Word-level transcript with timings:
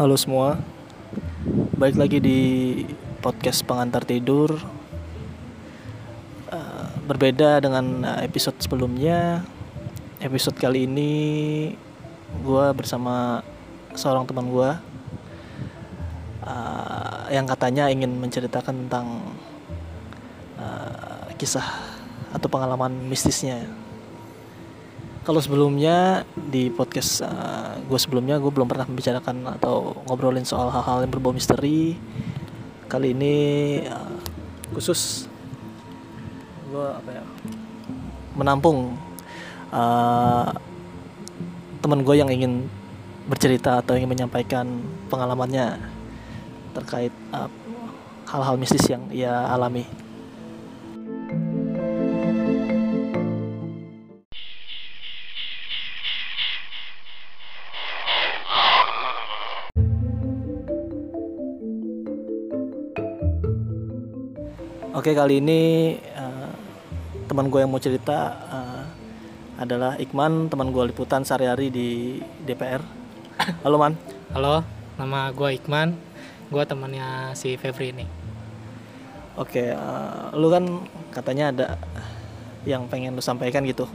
Halo 0.00 0.16
semua, 0.16 0.56
balik 1.76 2.00
lagi 2.00 2.24
di 2.24 2.40
podcast 3.20 3.60
pengantar 3.68 4.00
tidur. 4.08 4.48
Eh, 6.48 6.86
berbeda 7.04 7.60
dengan 7.60 8.08
eh, 8.08 8.24
episode 8.24 8.56
sebelumnya, 8.64 9.44
episode 10.24 10.56
kali 10.56 10.88
ini 10.88 11.12
gue 12.32 12.66
bersama 12.72 13.44
seorang 13.92 14.24
teman 14.24 14.48
gue 14.48 14.70
eh, 16.48 17.36
yang 17.36 17.44
katanya 17.44 17.92
ingin 17.92 18.16
menceritakan 18.16 18.88
tentang 18.88 19.20
kisah 21.36 21.76
atau 22.32 22.48
pengalaman 22.48 22.96
mistisnya. 23.04 23.68
Kalau 25.28 25.44
sebelumnya 25.44 26.24
di 26.32 26.72
podcast 26.72 27.20
gue 27.90 27.98
sebelumnya 27.98 28.38
gue 28.38 28.52
belum 28.54 28.70
pernah 28.70 28.86
membicarakan 28.86 29.58
atau 29.58 29.98
ngobrolin 30.10 30.42
soal 30.42 30.74
hal-hal 30.74 31.06
yang 31.06 31.14
berbau 31.14 31.30
misteri. 31.30 31.94
Kali 32.90 33.14
ini 33.14 33.36
uh, 33.86 34.18
khusus 34.74 35.30
gue 36.66 36.86
apa 36.86 37.10
ya 37.14 37.24
menampung 38.34 38.98
uh, 39.70 40.50
teman 41.78 42.02
gue 42.02 42.14
yang 42.18 42.26
ingin 42.26 42.66
bercerita 43.30 43.78
atau 43.78 43.94
ingin 43.94 44.10
menyampaikan 44.10 44.66
pengalamannya 45.06 45.78
terkait 46.74 47.14
uh, 47.30 47.46
hal-hal 48.26 48.58
mistis 48.58 48.82
yang 48.90 49.06
ia 49.14 49.30
alami. 49.46 49.86
Oke 65.00 65.16
kali 65.16 65.40
ini 65.40 65.96
uh, 66.12 66.52
teman 67.24 67.48
gue 67.48 67.64
yang 67.64 67.72
mau 67.72 67.80
cerita 67.80 68.36
uh, 68.52 68.84
adalah 69.56 69.96
Ikman 69.96 70.52
teman 70.52 70.68
gue 70.76 70.92
liputan 70.92 71.24
sehari-hari 71.24 71.72
di 71.72 72.20
DPR. 72.44 72.84
Halo 73.64 73.80
man. 73.80 73.96
Halo, 74.36 74.60
nama 75.00 75.32
gue 75.32 75.56
Ikman. 75.56 75.96
Gue 76.52 76.68
temannya 76.68 77.32
si 77.32 77.56
Febri 77.56 77.96
ini. 77.96 78.04
Oke, 79.40 79.72
uh, 79.72 80.36
lu 80.36 80.52
kan 80.52 80.84
katanya 81.16 81.48
ada 81.48 81.66
yang 82.68 82.84
pengen 82.84 83.16
lu 83.16 83.24
sampaikan 83.24 83.64
gitu. 83.64 83.88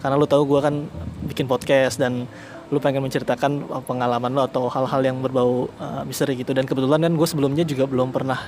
Karena 0.00 0.16
lu 0.16 0.24
tahu 0.24 0.56
gue 0.56 0.60
kan 0.64 0.88
bikin 1.28 1.44
podcast 1.52 2.00
dan 2.00 2.24
lu 2.72 2.80
pengen 2.80 3.04
menceritakan 3.04 3.84
pengalaman 3.84 4.32
lu 4.32 4.40
atau 4.40 4.72
hal-hal 4.72 5.04
yang 5.04 5.20
berbau 5.20 5.68
uh, 5.76 6.00
misteri 6.08 6.32
gitu. 6.40 6.56
Dan 6.56 6.64
kebetulan 6.64 7.04
kan 7.04 7.12
gue 7.12 7.28
sebelumnya 7.28 7.68
juga 7.68 7.84
belum 7.84 8.08
pernah 8.08 8.40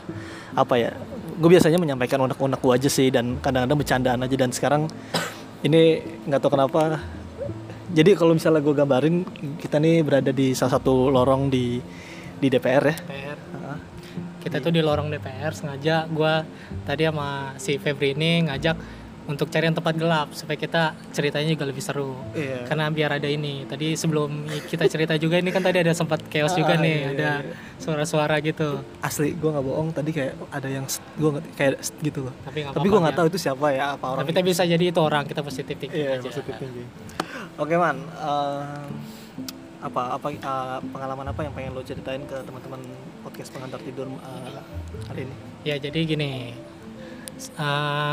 apa 0.57 0.81
ya 0.81 0.97
gue 1.39 1.49
biasanya 1.49 1.79
menyampaikan 1.79 2.19
unek-unek 2.27 2.59
gue 2.59 2.73
aja 2.75 2.91
sih 2.91 3.15
dan 3.15 3.39
kadang-kadang 3.39 3.79
bercandaan 3.79 4.21
aja 4.27 4.37
dan 4.37 4.51
sekarang 4.51 4.83
ini 5.67 6.03
nggak 6.27 6.41
tahu 6.43 6.59
kenapa 6.59 6.99
jadi 7.89 8.13
kalau 8.19 8.37
misalnya 8.37 8.61
gue 8.61 8.75
gambarin 8.77 9.17
kita 9.57 9.81
nih 9.81 10.05
berada 10.05 10.29
di 10.35 10.53
salah 10.53 10.77
satu 10.77 11.09
lorong 11.09 11.49
di 11.49 11.81
di 12.39 12.47
DPR 12.47 12.85
ya 12.85 12.97
DPR. 13.01 13.39
Heeh. 13.39 13.79
Kita 14.45 14.57
tuh 14.61 14.71
di 14.71 14.85
lorong 14.85 15.09
DPR 15.09 15.53
sengaja 15.57 16.05
gue 16.05 16.35
tadi 16.85 17.09
sama 17.09 17.57
si 17.57 17.81
Febri 17.81 18.13
ini 18.13 18.45
ngajak 18.45 18.77
untuk 19.29 19.47
cari 19.47 19.65
yang 19.65 19.77
tempat 19.77 19.95
gelap 19.95 20.33
supaya 20.33 20.57
kita 20.57 20.83
ceritanya 21.09 21.47
juga 21.47 21.65
lebih 21.65 21.79
seru. 21.79 22.17
Iya. 22.33 22.65
Karena 22.65 22.89
biar 22.89 23.11
ada 23.15 23.29
ini. 23.29 23.63
Tadi 23.63 23.93
sebelum 23.93 24.31
kita 24.65 24.85
cerita 24.85 25.15
juga 25.15 25.37
ini 25.37 25.49
kan 25.49 25.61
tadi 25.61 25.79
ada 25.79 25.93
sempat 25.93 26.25
chaos 26.27 26.53
juga 26.53 26.75
Ah, 26.75 26.81
nih, 26.81 26.97
iya, 26.97 27.09
ada 27.11 27.31
iya. 27.43 27.55
suara-suara 27.77 28.41
gitu. 28.41 28.81
asli 28.99 29.33
gue 29.33 29.47
nggak 29.47 29.63
bohong 29.63 29.89
tadi 29.91 30.11
kayak 30.11 30.33
ada 30.49 30.67
yang 30.67 30.85
gue 31.15 31.31
kayak 31.55 31.77
gitu 32.01 32.25
loh 32.25 32.35
Tapi 32.43 32.65
tapi 32.67 32.87
gue 32.87 32.99
nggak 32.99 33.13
ya. 33.13 33.19
tahu 33.21 33.27
itu 33.29 33.39
siapa 33.39 33.67
ya 33.71 33.85
apa 33.95 34.07
orang 34.09 34.25
Tapi 34.25 34.31
kita 34.31 34.41
bisa 34.43 34.63
jadi 34.65 34.85
itu 34.87 34.99
orang, 34.99 35.25
kita 35.25 35.41
positif 35.41 35.77
thinking 35.77 35.93
iya 35.99 36.17
aja. 36.17 36.25
positif 36.25 36.55
thinking 36.55 36.89
oke 37.55 37.75
man 37.75 37.97
eh, 38.01 38.87
apa 39.79 40.03
apa 40.15 40.27
eh, 40.29 40.79
pengalaman 40.85 41.27
apa 41.29 41.41
yang 41.41 41.53
pengen 41.53 41.71
lo 41.73 41.83
ceritain 41.83 42.23
ke 42.23 42.37
teman-teman 42.41 42.81
podcast 43.21 43.51
pengantar 43.51 43.79
tidur 43.81 44.09
eh, 44.09 44.63
hari 45.07 45.23
ini 45.23 45.35
Ya 45.61 45.75
jadi 45.77 46.01
gini, 46.01 46.55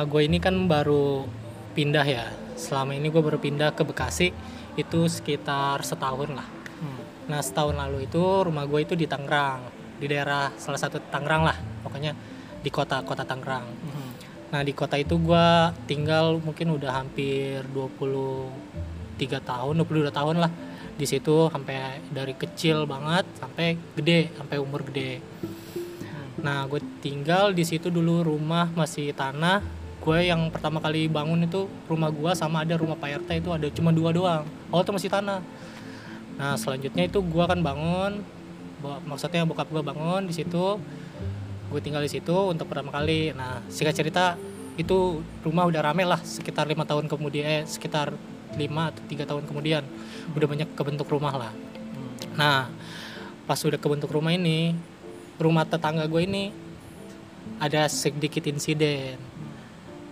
gue 0.05 0.21
ini 0.23 0.37
kan 0.37 0.55
baru 0.69 1.25
pindah 1.73 2.05
ya. 2.05 2.25
Selama 2.55 2.95
ini 2.95 3.11
gue 3.11 3.19
baru 3.19 3.35
pindah 3.41 3.75
ke 3.75 3.83
Bekasi 3.83 4.31
itu 4.79 4.99
sekitar 5.11 5.83
setahun 5.83 6.31
lah. 6.31 6.47
Hmm. 6.79 6.99
Nah 7.31 7.39
setahun 7.41 7.75
lalu 7.75 8.07
itu 8.07 8.21
rumah 8.21 8.63
gue 8.69 8.79
itu 8.85 8.93
di 8.93 9.09
Tangerang, 9.09 9.65
di 9.99 10.05
daerah 10.07 10.51
salah 10.55 10.79
satu 10.79 11.01
Tangerang 11.11 11.43
lah, 11.47 11.57
pokoknya 11.83 12.13
di 12.61 12.69
kota 12.69 13.01
kota 13.01 13.25
Tangerang. 13.27 13.65
Mhm. 13.65 14.09
Nah 14.53 14.61
di 14.61 14.71
kota 14.71 14.95
itu 14.95 15.17
gue 15.19 15.47
tinggal 15.89 16.39
mungkin 16.39 16.77
udah 16.77 17.03
hampir 17.03 17.65
23 17.73 19.41
tahun, 19.41 19.73
22 19.83 20.11
tahun 20.13 20.37
lah 20.39 20.51
di 20.95 21.03
situ 21.03 21.51
sampai 21.51 21.99
dari 22.07 22.33
kecil 22.39 22.87
banget 22.87 23.27
sampai 23.35 23.75
gede, 23.99 24.31
sampai 24.37 24.57
umur 24.63 24.87
gede. 24.87 25.19
Nah, 26.45 26.69
gue 26.69 26.77
tinggal 27.01 27.57
di 27.57 27.65
situ 27.65 27.89
dulu 27.89 28.21
rumah 28.21 28.69
masih 28.77 29.17
tanah. 29.17 29.65
Gue 29.97 30.29
yang 30.29 30.53
pertama 30.53 30.77
kali 30.77 31.09
bangun 31.09 31.49
itu 31.49 31.65
rumah 31.89 32.13
gue 32.13 32.31
sama 32.37 32.61
ada 32.61 32.77
rumah 32.77 32.93
Pak 32.93 33.25
RT 33.25 33.41
itu 33.41 33.49
ada 33.49 33.65
cuma 33.73 33.89
dua 33.89 34.13
doang. 34.13 34.45
Oh, 34.69 34.85
itu 34.85 34.93
masih 34.93 35.09
tanah. 35.09 35.41
Nah, 36.37 36.53
selanjutnya 36.53 37.09
itu 37.09 37.17
gue 37.17 37.45
kan 37.49 37.57
bangun. 37.57 38.21
Maksudnya 39.09 39.41
bokap 39.49 39.73
gue 39.73 39.81
bangun 39.81 40.29
di 40.29 40.37
situ. 40.37 40.77
Gue 41.73 41.79
tinggal 41.81 42.05
di 42.05 42.13
situ 42.13 42.37
untuk 42.37 42.69
pertama 42.69 42.93
kali. 42.93 43.33
Nah, 43.33 43.65
singkat 43.65 43.97
cerita 43.97 44.37
itu 44.77 45.25
rumah 45.41 45.65
udah 45.65 45.81
rame 45.81 46.05
lah 46.05 46.21
sekitar 46.21 46.69
lima 46.69 46.85
tahun 46.85 47.09
kemudian, 47.09 47.45
eh, 47.47 47.63
sekitar 47.65 48.13
lima 48.53 48.93
atau 48.93 49.01
tiga 49.09 49.25
tahun 49.25 49.49
kemudian 49.49 49.81
udah 50.37 50.47
banyak 50.47 50.69
kebentuk 50.77 51.09
rumah 51.09 51.33
lah. 51.33 51.51
Nah, 52.35 52.67
pas 53.47 53.59
udah 53.63 53.79
kebentuk 53.79 54.11
rumah 54.11 54.35
ini, 54.35 54.75
rumah 55.39 55.67
tetangga 55.67 56.07
gue 56.07 56.21
ini 56.23 56.43
ada 57.59 57.87
sedikit 57.91 58.45
insiden. 58.47 59.19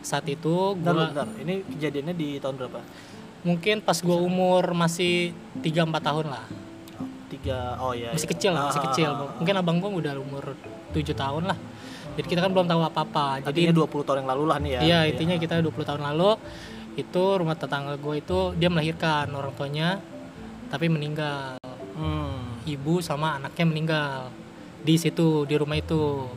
Saat 0.04 0.28
itu 0.28 0.76
gue 0.76 0.92
bentar. 0.94 1.28
Ini 1.40 1.64
kejadiannya 1.76 2.16
di 2.16 2.30
tahun 2.40 2.56
berapa? 2.60 2.82
mungkin 3.44 3.84
pas 3.84 4.00
gue 4.00 4.18
umur 4.18 4.72
masih 4.72 5.36
3-4 5.60 6.00
tahun 6.00 6.26
lah. 6.32 6.46
Oh, 7.00 7.08
tiga, 7.28 7.76
oh 7.84 7.92
iya. 7.92 8.16
Masih 8.16 8.28
iya. 8.28 8.34
kecil 8.34 8.52
lah, 8.56 8.64
masih 8.72 8.82
Ah, 8.82 8.86
kecil. 8.90 9.10
ah, 9.12 9.20
ah, 9.20 9.28
ah. 9.28 9.36
Mungkin 9.38 9.54
abang 9.60 9.78
gue 9.84 9.92
udah 9.92 10.14
umur 10.18 10.44
7 10.96 11.12
tahun 11.14 11.44
lah. 11.52 11.58
Jadi 12.16 12.28
kita 12.30 12.40
kan 12.40 12.52
belum 12.56 12.68
tahu 12.72 12.82
apa-apa. 12.88 13.44
Jadi 13.52 13.68
Artinya 13.68 13.76
20 13.84 14.08
tahun 14.08 14.18
yang 14.24 14.30
lalu 14.32 14.44
lah 14.48 14.58
nih 14.64 14.72
ya. 14.72 14.82
Iya, 14.82 15.00
intinya 15.12 15.36
kita 15.36 15.54
20 15.60 15.84
tahun 15.84 16.02
lalu 16.02 16.32
itu 16.94 17.24
rumah 17.42 17.58
tetangga 17.58 17.98
gue 17.98 18.16
itu 18.22 18.40
dia 18.54 18.70
melahirkan 18.70 19.26
orang 19.34 19.54
tuanya 19.54 19.98
tapi 20.72 20.90
meninggal. 20.90 21.60
Hmm. 21.94 22.58
ibu 22.66 23.06
sama 23.06 23.38
anaknya 23.38 23.66
meninggal 23.70 24.34
di 24.84 24.96
situ 25.00 25.48
di 25.48 25.56
rumah 25.56 25.80
itu. 25.80 26.28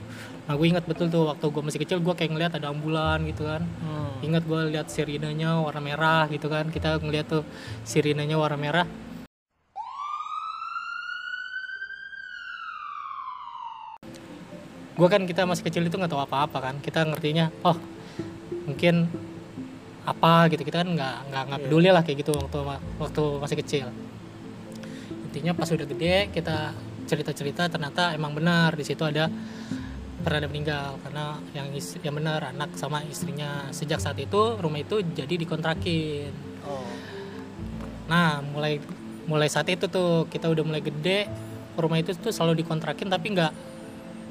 Nah 0.46 0.54
gue 0.54 0.66
ingat 0.70 0.86
betul 0.86 1.10
tuh 1.10 1.26
waktu 1.26 1.46
gue 1.50 1.62
masih 1.66 1.80
kecil 1.82 1.98
gue 1.98 2.14
kayak 2.14 2.30
ngeliat 2.30 2.52
ada 2.54 2.70
ambulan 2.70 3.18
gitu 3.26 3.42
kan. 3.44 3.62
Hmm. 3.82 4.04
ingat 4.24 4.48
gue 4.48 4.60
lihat 4.72 4.88
sirinenya 4.88 5.60
warna 5.60 5.82
merah 5.82 6.24
gitu 6.30 6.46
kan. 6.46 6.70
Kita 6.70 6.96
ngeliat 7.02 7.26
tuh 7.26 7.42
sirinenya 7.82 8.38
warna 8.38 8.56
merah. 8.56 8.86
Gue 14.96 15.08
kan 15.12 15.28
kita 15.28 15.44
masih 15.44 15.68
kecil 15.68 15.84
itu 15.84 15.98
nggak 16.00 16.08
tahu 16.08 16.22
apa-apa 16.24 16.58
kan. 16.70 16.74
Kita 16.80 17.04
ngertinya 17.04 17.52
oh 17.66 17.76
mungkin 18.64 19.10
apa 20.08 20.48
gitu. 20.48 20.62
Kita 20.64 20.80
kan 20.80 20.88
nggak 20.96 21.16
nggak 21.28 21.42
nggak 21.50 21.60
Iya. 21.60 21.66
peduli 21.68 21.88
lah 21.92 22.02
kayak 22.06 22.18
gitu 22.24 22.32
waktu 22.32 22.58
waktu 23.02 23.22
masih 23.42 23.56
kecil. 23.60 23.86
Intinya 25.28 25.52
pas 25.52 25.68
udah 25.68 25.84
gede 25.84 26.32
kita 26.32 26.72
cerita-cerita 27.06 27.70
ternyata 27.70 28.12
emang 28.12 28.34
benar. 28.34 28.74
Di 28.74 28.84
situ 28.84 29.02
ada 29.06 29.30
pernah 30.20 30.42
ada 30.42 30.50
meninggal 30.50 30.98
karena 31.06 31.38
yang 31.54 31.70
is- 31.70 32.02
yang 32.02 32.14
benar 32.18 32.50
anak 32.50 32.74
sama 32.74 33.00
istrinya. 33.06 33.70
Sejak 33.70 34.02
saat 34.02 34.18
itu 34.18 34.58
rumah 34.58 34.82
itu 34.82 35.00
jadi 35.14 35.34
dikontrakin. 35.38 36.30
Oh. 36.66 36.82
nah 38.06 38.38
mulai 38.38 38.78
mulai 39.26 39.50
saat 39.50 39.66
itu 39.66 39.86
tuh 39.90 40.30
kita 40.30 40.46
udah 40.46 40.62
mulai 40.62 40.78
gede 40.78 41.26
rumah 41.74 41.98
itu 41.98 42.14
tuh 42.14 42.30
selalu 42.30 42.62
dikontrakin 42.62 43.10
tapi 43.10 43.34
nggak 43.34 43.52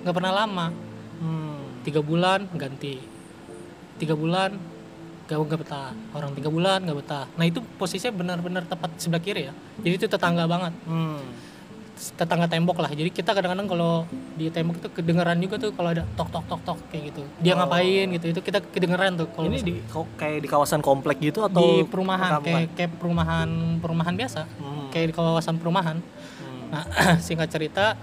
nggak 0.04 0.16
pernah 0.16 0.34
lama. 0.36 0.68
Hmm. 1.16 1.80
tiga 1.88 2.04
bulan 2.04 2.50
ganti. 2.60 3.00
Tiga 3.96 4.18
bulan 4.20 4.60
gak 5.26 5.38
nggak 5.42 5.60
betah. 5.64 5.92
Orang 6.14 6.36
tiga 6.38 6.50
bulan 6.52 6.84
nggak 6.84 6.98
betah. 7.02 7.26
Nah 7.40 7.46
itu 7.48 7.64
posisinya 7.80 8.14
benar-benar 8.14 8.68
tepat 8.68 8.94
sebelah 9.00 9.22
kiri 9.24 9.48
ya. 9.50 9.54
Jadi 9.82 9.94
itu 9.96 10.08
tetangga 10.12 10.46
banget. 10.46 10.74
Hmm. 10.86 11.22
Tetangga 11.96 12.46
tembok 12.46 12.84
lah 12.84 12.92
jadi 12.92 13.08
kita 13.08 13.32
kadang-kadang 13.32 13.66
kalau 13.66 14.04
di 14.36 14.52
tembok 14.52 14.78
itu 14.78 14.88
kedengeran 14.92 15.40
juga 15.40 15.56
tuh 15.56 15.72
kalau 15.72 15.96
ada 15.96 16.04
tok 16.14 16.28
tok 16.28 16.44
tok 16.46 16.62
tok 16.62 16.78
kayak 16.92 17.16
gitu 17.16 17.24
dia 17.40 17.56
Oh. 17.56 17.64
ngapain 17.64 18.12
gitu 18.12 18.26
itu 18.30 18.42
kita 18.44 18.60
kedengeran 18.60 19.16
tuh 19.16 19.32
kalau 19.32 19.48
Ini 19.48 19.56
misalnya 19.56 19.80
di 19.80 20.04
kayak 20.14 20.40
di 20.44 20.50
kawasan 20.52 20.80
komplek 20.80 21.24
gitu 21.24 21.40
atau 21.42 21.56
di 21.58 21.88
perumahan 21.88 22.44
kayak 22.44 22.76
kayak 22.76 22.92
perumahan 23.00 23.50
perumahan 23.80 24.14
biasa 24.14 24.44
Hmm. 24.60 24.92
kayak 24.92 25.08
di 25.10 25.14
kawasan 25.14 25.56
perumahan 25.56 25.98
Hmm. 26.36 26.68
Nah, 26.68 26.84
singkat 27.26 27.48
cerita, 27.48 27.96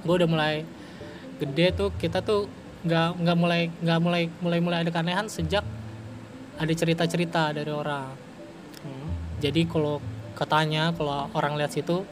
gue 0.00 0.14
udah 0.14 0.28
mulai 0.28 0.62
gede 1.36 1.72
tuh 1.72 1.90
kita 1.96 2.20
tuh 2.20 2.46
nggak 2.80 3.18
nggak 3.18 3.36
mulai 3.36 3.62
nggak 3.74 3.98
mulai 3.98 4.22
mulai 4.38 4.58
mulai 4.60 4.78
ada 4.80 4.90
keanehan 4.90 5.26
sejak 5.26 5.64
ada 6.56 6.72
cerita-cerita 6.72 7.50
dari 7.50 7.72
orang. 7.72 8.12
Hmm. 8.80 9.08
Jadi 9.40 9.64
kalau 9.64 9.98
katanya 10.32 10.92
kalau 10.92 11.26
orang 11.32 11.56
lihat 11.56 11.72
situ 11.72 12.04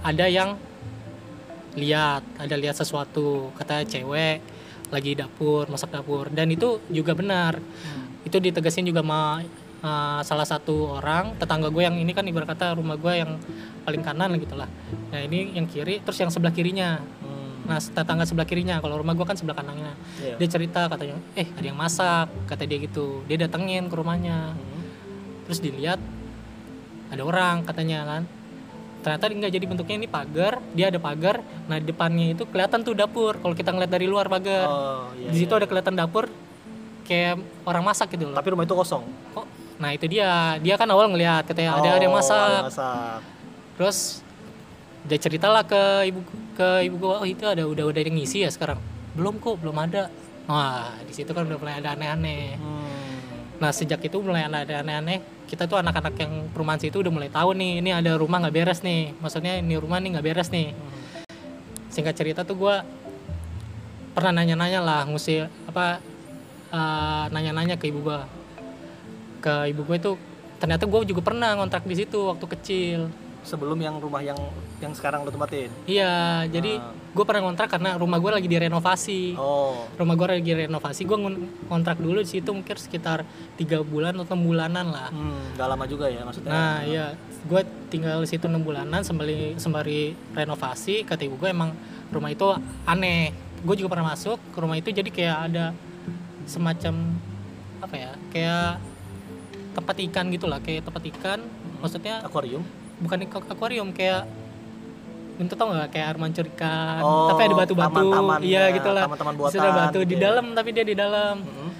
ada 0.00 0.26
yang 0.26 0.56
lihat, 1.76 2.24
ada 2.36 2.54
lihat 2.56 2.76
sesuatu, 2.76 3.52
katanya 3.56 3.84
cewek 3.88 4.38
lagi 4.92 5.16
dapur, 5.16 5.64
masak 5.72 5.88
dapur 5.88 6.28
dan 6.28 6.52
itu 6.52 6.80
juga 6.92 7.16
benar. 7.16 7.56
Itu 8.28 8.38
ditegasin 8.38 8.84
juga 8.84 9.00
sama 9.00 9.40
uh, 9.82 10.20
salah 10.20 10.44
satu 10.44 11.00
orang 11.00 11.32
tetangga 11.40 11.72
gue 11.72 11.82
yang 11.82 11.96
ini 11.96 12.12
kan 12.12 12.28
ibarat 12.28 12.48
kata 12.52 12.76
rumah 12.76 13.00
gue 13.00 13.12
yang 13.16 13.40
paling 13.88 14.04
kanan 14.04 14.36
gitu 14.36 14.52
lah. 14.54 14.68
Nah, 15.10 15.20
ini 15.24 15.56
yang 15.56 15.64
kiri 15.64 16.04
terus 16.04 16.20
yang 16.20 16.28
sebelah 16.28 16.52
kirinya. 16.52 17.00
Hmm. 17.24 17.66
Nah, 17.66 17.80
tetangga 17.80 18.28
sebelah 18.28 18.44
kirinya. 18.44 18.84
Kalau 18.84 19.00
rumah 19.00 19.16
gue 19.16 19.24
kan 19.24 19.34
sebelah 19.34 19.56
kanannya. 19.56 19.96
Iya. 20.20 20.34
Dia 20.38 20.48
cerita 20.50 20.86
katanya, 20.92 21.16
"Eh, 21.34 21.48
ada 21.50 21.66
yang 21.66 21.78
masak." 21.78 22.28
Kata 22.46 22.68
dia 22.68 22.78
gitu. 22.78 23.24
Dia 23.26 23.40
datengin 23.48 23.88
ke 23.88 23.94
rumahnya 23.96 24.54
Hmm. 24.54 24.82
terus 25.48 25.58
dilihat 25.58 25.98
ada 27.10 27.22
orang 27.24 27.66
katanya 27.66 28.04
kan 28.06 28.22
ternyata 29.02 29.26
nggak 29.26 29.52
jadi 29.52 29.66
bentuknya 29.66 29.96
ini 29.96 30.06
pagar 30.06 30.62
dia 30.72 30.86
ada 30.86 30.96
pagar 30.96 31.36
nah 31.66 31.76
di 31.76 31.84
depannya 31.84 32.32
itu 32.32 32.46
kelihatan 32.46 32.80
tuh 32.80 32.94
dapur 32.94 33.36
kalau 33.36 33.52
kita 33.52 33.68
ngeliat 33.68 33.90
dari 33.90 34.06
luar 34.06 34.26
pagar 34.26 34.64
Oh, 34.64 35.10
iya. 35.12 35.28
di 35.28 35.36
situ 35.36 35.50
iya. 35.50 35.58
ada 35.58 35.66
kelihatan 35.66 35.94
dapur 35.94 36.30
kayak 37.02 37.34
orang 37.62 37.82
masak 37.82 38.08
gitu 38.10 38.24
loh 38.24 38.34
Tapi 38.34 38.48
rumah 38.48 38.62
itu 38.62 38.72
kosong. 38.72 39.02
kok 39.32 39.46
nah 39.74 39.90
itu 39.90 40.06
dia 40.06 40.30
dia 40.56 40.74
kan 40.76 40.86
awal 40.86 41.06
ngelihat 41.08 41.42
katanya 41.44 41.74
ada 41.76 41.88
ada 41.92 42.00
yang 42.00 42.14
Oh, 42.14 42.16
masak 42.16 42.60
masak. 42.64 43.18
terus 43.74 43.98
dia 45.02 45.18
ceritalah 45.18 45.62
ke 45.62 45.82
ibu 46.06 46.20
ke 46.54 46.68
ibu 46.86 46.94
gua 46.96 47.18
oh 47.18 47.26
itu 47.26 47.42
ada 47.42 47.66
udah 47.66 47.84
udah 47.84 48.00
yang 48.00 48.14
ngisi 48.14 48.46
ya 48.46 48.50
sekarang 48.50 48.78
belum 49.12 49.36
kok 49.36 49.58
belum 49.58 49.74
ada 49.76 50.06
wah 50.44 50.94
di 51.02 51.10
situ 51.10 51.28
kan 51.28 51.42
udah 51.42 51.58
mulai 51.58 51.74
ada 51.76 51.92
aneh-aneh 51.92 52.54
Hmm. 52.54 52.81
Nah 53.62 53.70
sejak 53.70 54.02
itu 54.02 54.18
mulai 54.18 54.42
ada 54.42 54.82
aneh-aneh. 54.82 55.22
Kita 55.46 55.70
tuh 55.70 55.78
anak-anak 55.78 56.18
yang 56.18 56.50
perumahan 56.50 56.82
situ 56.82 56.98
udah 56.98 57.14
mulai 57.14 57.30
tahu 57.30 57.54
nih, 57.54 57.78
ini 57.78 57.94
ada 57.94 58.18
rumah 58.18 58.42
nggak 58.42 58.54
beres 58.58 58.82
nih. 58.82 59.14
Maksudnya 59.22 59.62
ini 59.62 59.78
rumah 59.78 60.02
nih 60.02 60.18
nggak 60.18 60.26
beres 60.26 60.50
nih. 60.50 60.74
Singkat 61.94 62.14
cerita 62.18 62.42
tuh 62.42 62.58
gue 62.58 62.74
pernah 64.18 64.42
nanya-nanya 64.42 64.82
lah, 64.82 65.00
ngusil 65.06 65.46
apa 65.70 66.02
eh, 66.74 67.24
nanya-nanya 67.30 67.78
ke 67.78 67.86
ibu 67.86 68.02
gue. 68.02 68.20
Ke 69.38 69.70
ibu 69.70 69.86
gue 69.86 69.96
itu 70.02 70.12
ternyata 70.58 70.82
gue 70.90 70.98
juga 71.06 71.22
pernah 71.22 71.54
ngontrak 71.54 71.86
di 71.86 71.94
situ 71.94 72.18
waktu 72.18 72.46
kecil. 72.58 73.00
Sebelum 73.42 73.74
yang 73.76 73.98
rumah 73.98 74.22
yang 74.22 74.38
yang 74.78 74.94
sekarang 74.94 75.26
lo 75.26 75.30
tempatin. 75.30 75.66
Iya, 75.82 76.46
jadi 76.46 76.78
Ah. 76.78 76.94
gue 76.94 77.24
pernah 77.26 77.42
ngontrak 77.42 77.74
karena 77.74 77.98
rumah 77.98 78.22
gue 78.22 78.30
lagi 78.30 78.46
direnovasi. 78.46 79.34
Oh. 79.34 79.82
Rumah 79.98 80.14
gue 80.14 80.26
lagi 80.38 80.52
renovasi, 80.62 81.02
gue 81.02 81.18
ngontrak 81.66 81.98
dulu 81.98 82.22
di 82.22 82.30
situ 82.30 82.46
mungkin 82.48 82.78
sekitar 82.78 83.26
tiga 83.54 83.82
bulan 83.82 84.14
atau 84.14 84.30
enam 84.30 84.46
bulanan 84.46 84.86
lah. 84.88 85.10
Hmm, 85.10 85.58
gak 85.58 85.66
lama 85.66 85.84
juga 85.84 86.06
ya 86.06 86.22
maksudnya. 86.22 86.50
Nah 86.54 86.76
iya, 86.86 87.06
gue 87.42 87.60
tinggal 87.90 88.22
di 88.22 88.28
situ 88.30 88.46
enam 88.46 88.62
bulanan 88.62 89.02
sembari 89.02 89.58
sembari 89.58 90.14
renovasi. 90.32 91.02
Kata 91.02 91.26
ibu 91.26 91.34
gue 91.34 91.50
emang 91.50 91.74
rumah 92.14 92.30
itu 92.30 92.46
aneh. 92.86 93.34
Gue 93.62 93.74
juga 93.74 93.98
pernah 93.98 94.14
masuk 94.14 94.38
ke 94.50 94.58
rumah 94.58 94.74
itu 94.74 94.90
jadi 94.90 95.10
kayak 95.10 95.38
ada 95.50 95.64
semacam 96.46 96.94
apa 97.78 97.94
ya, 97.98 98.10
kayak 98.30 98.70
tempat 99.74 99.96
ikan 100.10 100.26
gitulah, 100.30 100.58
kayak 100.62 100.86
tempat 100.86 101.02
ikan. 101.10 101.40
Maksudnya 101.82 102.22
Akuarium. 102.22 102.62
Bukan 103.02 103.18
ak- 103.24 103.48
akuarium 103.48 103.90
kayak 103.90 104.24
untuk 105.34 105.54
tau 105.54 105.68
nggak? 105.68 105.90
Kayak 105.90 106.06
air 106.06 106.18
mancur 106.18 106.46
ikan, 106.48 107.00
Oh, 107.00 107.28
tapi 107.28 107.40
ada 107.42 107.54
batu-batu, 107.56 108.04
iya 108.42 108.62
ya, 108.62 108.74
gitulah. 108.74 109.02
taman-taman 109.04 109.34
buatan 109.34 109.58
batu 109.58 109.98
di 110.00 110.06
gitu 110.06 110.14
ya. 110.14 110.20
dalam, 110.22 110.44
tapi 110.52 110.68
dia 110.70 110.84
di 110.84 110.94
dalam. 110.94 111.36
Hmm. 111.40 111.70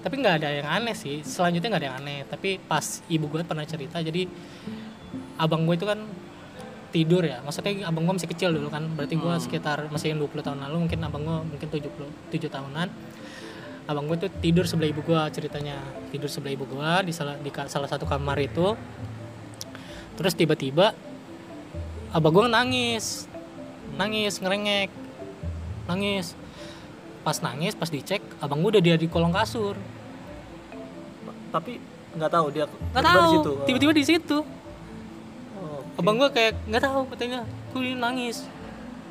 tapi 0.00 0.20
nggak 0.20 0.36
ada 0.36 0.48
yang 0.52 0.68
aneh 0.70 0.92
sih. 0.92 1.24
Selanjutnya 1.24 1.64
nggak 1.66 1.80
ada 1.80 1.88
yang 1.88 1.98
aneh. 1.98 2.18
Tapi 2.26 2.60
pas 2.60 2.84
ibu 3.08 3.24
gue 3.24 3.40
pernah 3.40 3.64
cerita 3.64 3.96
jadi 3.98 4.28
abang 5.36 5.64
gue 5.64 5.74
itu 5.74 5.86
kan 5.86 5.96
tidur 6.90 7.24
ya. 7.24 7.40
Maksudnya 7.40 7.88
abang 7.88 8.04
gue 8.04 8.12
masih 8.12 8.28
kecil 8.28 8.52
dulu 8.52 8.68
kan. 8.68 8.84
Berarti 8.90 9.16
gue 9.16 9.24
Hmm. 9.26 9.40
sekitar 9.40 9.88
masih 9.88 10.12
yang 10.12 10.20
20 10.20 10.44
tahun 10.44 10.60
lalu 10.60 10.76
mungkin 10.78 10.98
abang 11.00 11.22
gue 11.22 11.38
mungkin 11.48 11.68
70 11.70 12.04
7 12.28 12.52
tahunan. 12.52 12.88
Abang 13.84 14.04
gue 14.04 14.16
tuh 14.18 14.30
tidur 14.38 14.64
sebelah 14.64 14.88
ibu 14.88 15.00
gue 15.00 15.20
ceritanya. 15.32 15.80
Tidur 16.08 16.28
sebelah 16.28 16.52
ibu 16.52 16.64
gue 16.66 16.90
di 17.02 17.12
salah 17.12 17.36
di 17.36 17.48
salah 17.48 17.88
satu 17.88 18.04
kamar 18.04 18.36
itu 18.38 18.76
terus 20.14 20.34
tiba-tiba 20.34 20.94
abang 22.14 22.30
gue 22.30 22.46
nangis. 22.46 23.26
Nangis 23.98 24.38
ngerengek. 24.38 24.90
Nangis. 25.90 26.38
Pas 27.26 27.42
nangis 27.42 27.74
pas 27.74 27.90
dicek 27.90 28.22
abang 28.38 28.62
gue 28.62 28.78
udah 28.78 28.82
dia 28.82 28.94
di 28.94 29.10
kolong 29.10 29.34
kasur. 29.34 29.74
Tapi 31.50 31.82
nggak 32.14 32.30
tahu 32.30 32.46
dia 32.54 32.64
nggak 32.94 33.02
tiba-tiba 33.02 33.10
tahu. 33.10 33.18
di 33.18 33.34
situ. 33.34 33.50
Oh. 33.50 33.66
tiba-tiba 33.66 33.92
di 33.92 34.04
situ. 34.06 34.38
Oh, 35.58 35.82
oke. 35.82 35.98
abang 35.98 36.16
gue 36.22 36.28
kayak 36.30 36.52
nggak 36.70 36.82
tahu 36.86 37.00
katanya 37.10 37.40
gue 37.74 37.82
nangis. 37.98 38.46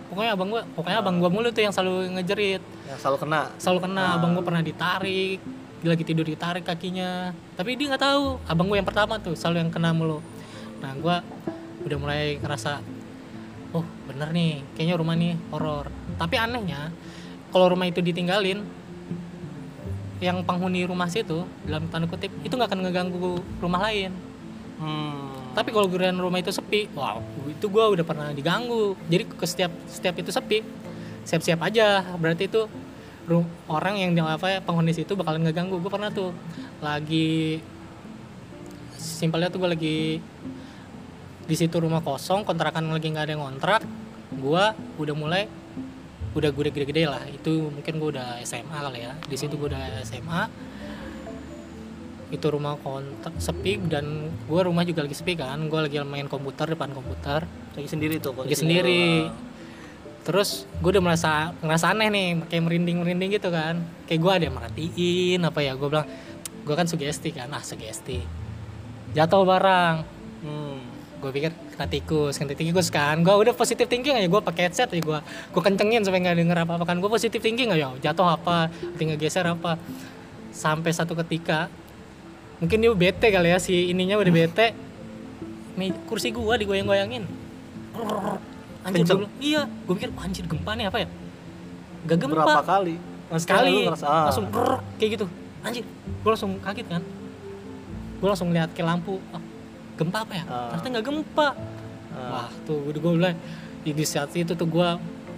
Pokoknya 0.07 0.31
abang 0.37 0.49
gue 0.53 0.61
pokoknya 0.77 0.97
abang 1.03 1.15
gue 1.19 1.29
mulu 1.29 1.49
tuh 1.51 1.63
yang 1.67 1.73
selalu 1.75 2.15
ngejerit. 2.15 2.63
Yang 2.87 2.99
selalu 3.03 3.17
kena. 3.27 3.41
selalu 3.59 3.79
kena. 3.83 4.03
Ah. 4.07 4.15
abang 4.15 4.31
gue 4.31 4.43
pernah 4.45 4.63
ditarik. 4.63 5.39
Dia 5.83 5.89
lagi 5.91 6.03
tidur 6.07 6.23
ditarik 6.23 6.63
kakinya. 6.63 7.35
Tapi 7.59 7.75
dia 7.75 7.91
nggak 7.91 8.03
tahu. 8.03 8.39
Abang 8.47 8.71
gue 8.71 8.79
yang 8.79 8.87
pertama 8.87 9.19
tuh 9.19 9.35
selalu 9.35 9.67
yang 9.67 9.71
kena 9.73 9.91
mulu 9.91 10.23
nah 10.83 10.91
gue 10.99 11.15
udah 11.87 11.97
mulai 11.97 12.35
ngerasa 12.43 12.83
oh 13.71 13.85
bener 14.05 14.29
nih 14.35 14.61
kayaknya 14.75 14.95
rumah 14.99 15.15
nih 15.17 15.33
horor. 15.49 15.87
Tapi 16.19 16.35
anehnya 16.37 16.91
kalau 17.49 17.71
rumah 17.73 17.87
itu 17.89 18.03
ditinggalin 18.03 18.61
yang 20.21 20.39
penghuni 20.47 20.87
rumah 20.87 21.11
situ 21.11 21.43
dalam 21.67 21.89
tanda 21.91 22.07
kutip 22.07 22.31
itu 22.45 22.53
nggak 22.53 22.69
akan 22.69 22.81
ngeganggu 22.85 23.39
rumah 23.63 23.81
lain. 23.89 24.11
Hmm. 24.73 25.31
tapi 25.53 25.69
kalau 25.69 25.85
giliran 25.85 26.17
rumah 26.17 26.41
itu 26.41 26.49
sepi 26.49 26.91
wow 26.97 27.21
itu 27.45 27.65
gue 27.71 27.85
udah 27.99 28.05
pernah 28.05 28.33
diganggu. 28.35 28.99
Jadi 29.07 29.23
ke 29.29 29.45
setiap 29.47 29.71
setiap 29.87 30.15
itu 30.19 30.29
sepi 30.33 30.59
siap-siap 31.23 31.59
aja. 31.63 32.03
Berarti 32.19 32.51
itu 32.51 32.67
orang 33.71 33.95
yang 33.95 34.11
di 34.11 34.19
apa 34.19 34.49
ya, 34.49 34.59
penghuni 34.59 34.91
situ 34.91 35.15
bakalan 35.15 35.45
ngeganggu. 35.45 35.79
Gue 35.79 35.91
pernah 35.93 36.11
tuh 36.11 36.35
lagi 36.83 37.61
simpelnya 38.97 39.47
tuh 39.47 39.63
gue 39.63 39.69
lagi 39.71 39.99
di 41.43 41.55
situ 41.59 41.75
rumah 41.79 41.99
kosong 41.99 42.47
kontrakan 42.47 42.87
lagi 42.91 43.11
nggak 43.11 43.25
ada 43.27 43.33
yang 43.35 43.43
ngontrak 43.43 43.81
gue 44.33 44.63
udah 44.99 45.15
mulai 45.15 45.43
udah 46.33 46.49
gue 46.49 46.61
udah 46.65 46.73
gede-gede 46.73 47.03
lah. 47.05 47.23
Itu 47.29 47.69
mungkin 47.69 47.93
gue 48.01 48.09
udah 48.17 48.41
SMA 48.41 48.73
kali 48.73 49.05
ya. 49.05 49.13
Di 49.29 49.37
situ 49.37 49.53
gue 49.55 49.69
udah 49.69 50.01
SMA 50.01 50.41
itu 52.33 52.49
rumah 52.49 52.73
kontrak 52.81 53.37
sepi 53.37 53.77
dan 53.85 54.33
gue 54.49 54.61
rumah 54.65 54.81
juga 54.81 55.05
lagi 55.05 55.13
sepi 55.13 55.37
kan. 55.37 55.69
Gue 55.69 55.85
lagi 55.85 56.01
main 56.01 56.25
komputer 56.25 56.73
depan 56.73 56.89
komputer. 56.89 57.45
Lagi 57.77 57.89
sendiri 57.89 58.17
tuh 58.17 58.33
lagi 58.33 58.57
sendiri. 58.57 59.29
terus 60.23 60.63
gue 60.79 60.87
udah 60.87 61.03
merasa 61.03 61.51
ngerasa 61.59 61.91
aneh 61.91 62.07
nih 62.07 62.47
kayak 62.47 62.63
merinding 62.63 62.97
merinding 63.03 63.29
gitu 63.37 63.53
kan. 63.53 63.83
Kayak 64.09 64.19
gue 64.23 64.31
ada 64.31 64.43
yang 64.49 64.55
merhatiin 64.55 65.39
apa 65.43 65.59
ya 65.61 65.75
gue 65.77 65.87
bilang 65.87 66.07
gue 66.63 66.75
kan 66.75 66.87
sugesti 66.89 67.29
kan. 67.29 67.51
Ah 67.53 67.61
sugesti. 67.61 68.23
Jatuh 69.13 69.45
barang. 69.45 69.95
Hmm. 70.41 70.81
Gue 71.23 71.31
pikir 71.31 71.51
kena 71.55 71.87
tikus 71.87 72.35
kena 72.35 72.51
tikus 72.51 72.91
kan. 72.91 73.23
Gue 73.23 73.31
udah 73.31 73.55
positif 73.55 73.87
thinking 73.87 74.19
aja 74.19 74.27
gue 74.27 74.41
pakai 74.43 74.67
headset 74.67 74.91
aja 74.91 74.99
gue 74.99 75.19
gue 75.55 75.61
kencengin 75.63 76.03
supaya 76.03 76.19
nggak 76.19 76.37
denger 76.43 76.57
apa 76.67 76.71
apa 76.75 76.85
kan. 76.85 76.99
Gue 76.99 77.07
positif 77.07 77.39
thinking 77.39 77.71
aja 77.71 77.95
jatuh 78.03 78.27
apa 78.35 78.67
tinggal 78.99 79.15
geser 79.15 79.47
apa. 79.47 79.79
Sampai 80.51 80.91
satu 80.91 81.15
ketika 81.23 81.71
mungkin 82.59 82.83
dia 82.83 82.91
bete 82.91 83.31
kali 83.31 83.55
ya 83.55 83.57
si 83.63 83.95
ininya 83.95 84.19
udah 84.19 84.33
bete. 84.35 84.75
Kursi 86.05 86.35
gue 86.35 86.53
digoyang-goyangin. 86.59 87.23
Anjir 88.83 89.07
bilang, 89.07 89.31
iya 89.39 89.63
gue 89.87 89.95
pikir 89.95 90.11
"Wah, 90.11 90.27
anjir 90.27 90.43
gempa 90.43 90.75
nih 90.75 90.91
apa 90.91 90.97
ya? 91.01 91.07
Gak 92.03 92.17
gempa. 92.19 92.43
Berapa 92.43 92.63
kali? 92.67 92.95
Sekali. 93.39 93.71
Lu 93.71 93.89
ngerasa, 93.89 94.05
ah. 94.05 94.23
langsung 94.27 94.45
kayak 94.99 95.09
gitu. 95.17 95.25
Anjir 95.63 95.87
gue 95.87 96.29
langsung 96.29 96.51
kaget 96.59 96.87
kan. 96.91 97.03
Gue 98.19 98.27
langsung 98.27 98.51
lihat 98.51 98.75
ke 98.75 98.83
lampu 98.83 99.23
ah, 99.31 99.39
gempa 99.99 100.19
apa 100.25 100.33
ya? 100.33 100.43
Ah. 100.47 100.69
ternyata 100.73 100.87
nggak 100.99 101.05
gempa. 101.05 101.47
Ah. 102.13 102.29
wah 102.29 102.47
tuh 102.65 102.79
udah 102.93 102.99
gue 103.01 103.13
bilang 103.17 103.37
di, 103.81 103.91
di 103.91 104.05
saat 104.05 104.29
itu 104.37 104.53
tuh 104.53 104.67
gue 104.69 104.89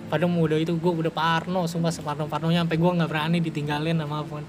pada 0.06 0.26
muda 0.30 0.60
itu 0.60 0.76
gue 0.78 0.92
udah 0.92 1.10
parno 1.10 1.66
sumpah 1.66 1.90
separno 1.90 2.30
parnonya 2.30 2.62
sampai 2.62 2.78
gue 2.78 2.92
nggak 3.00 3.10
berani 3.10 3.40
ditinggalin 3.42 3.98
sama 3.98 4.22
phone 4.28 4.46